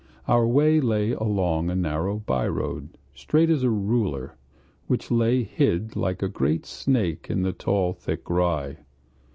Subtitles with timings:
[0.27, 4.35] Our way lay along a narrow by road, straight as a ruler,
[4.87, 8.77] which lay hid like a great snake in the tall thick rye.